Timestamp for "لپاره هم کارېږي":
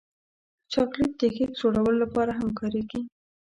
2.03-3.01